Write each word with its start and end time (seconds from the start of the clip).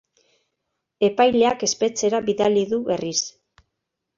Epaileak 1.09 1.65
espetxera 1.67 2.23
bidali 2.31 2.65
du 2.73 2.81
berriz. 2.89 3.19